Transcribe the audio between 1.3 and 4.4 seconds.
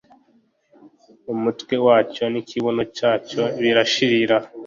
umutwe wacyo n’ikibuno cyacyo birashirira